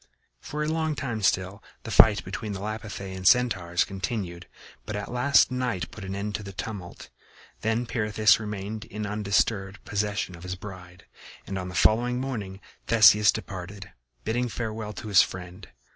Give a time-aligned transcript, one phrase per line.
[0.39, 4.47] For a long time still the fight between the Lapithæ and the Centaurs continued,
[4.83, 7.09] but at last night put an end to the tumult.
[7.61, 11.05] Then Pirithous remained in undisturbed possession of his bride,
[11.45, 13.91] and on the following morning Theseus departed,
[14.23, 15.67] bidding farewell to his friend.